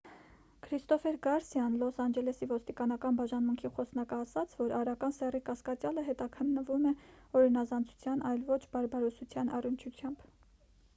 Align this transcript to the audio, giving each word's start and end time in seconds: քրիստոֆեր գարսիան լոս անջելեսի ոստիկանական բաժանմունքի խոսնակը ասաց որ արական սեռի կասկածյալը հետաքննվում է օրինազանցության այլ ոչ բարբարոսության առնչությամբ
քրիստոֆեր 0.67 1.17
գարսիան 1.25 1.75
լոս 1.81 1.99
անջելեսի 2.05 2.47
ոստիկանական 2.53 3.19
բաժանմունքի 3.19 3.71
խոսնակը 3.77 4.19
ասաց 4.25 4.57
որ 4.63 4.75
արական 4.79 5.15
սեռի 5.19 5.43
կասկածյալը 5.53 6.07
հետաքննվում 6.11 6.91
է 6.95 6.97
օրինազանցության 7.43 8.29
այլ 8.35 8.45
ոչ 8.53 8.61
բարբարոսության 8.77 9.57
առնչությամբ 9.61 10.31